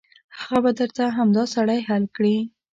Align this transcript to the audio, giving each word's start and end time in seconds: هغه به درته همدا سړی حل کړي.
هغه 0.37 0.57
به 0.63 0.71
درته 0.79 1.03
همدا 1.17 1.43
سړی 1.55 1.79
حل 1.87 2.03
کړي. 2.15 2.37